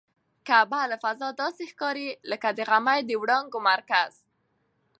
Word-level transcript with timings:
کعبه 0.47 0.81
له 0.91 0.97
فضا 1.03 1.29
داسې 1.41 1.63
ښکاري 1.71 2.09
لکه 2.31 2.47
د 2.57 2.59
غمي 2.69 2.99
د 3.05 3.11
وړانګو 3.21 3.59
مرکز. 3.69 4.13